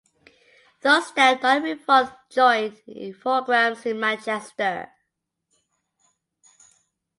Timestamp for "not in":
1.43-1.63